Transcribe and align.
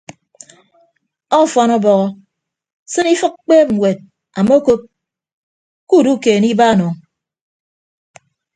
Ọfọn 1.39 1.69
ọbọhọ 1.77 2.05
sịn 2.91 3.07
ifịk 3.13 3.33
kpeeb 3.43 3.67
ñwed 3.75 3.97
amokop 4.39 4.81
kuudukeene 5.89 6.47
ibaan 6.53 6.79
o. 6.87 6.89